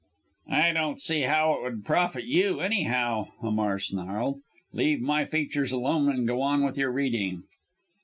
[0.49, 4.41] "I don't see how it would profit you anyhow," Hamar snarled.
[4.73, 7.43] "Leave my features alone and go on with your reading."